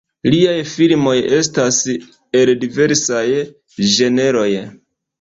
Liaj 0.33 0.53
filmoj 0.71 1.13
estas 1.41 1.79
el 2.41 2.55
diversaj 2.65 3.23
ĝenroj. 3.97 4.53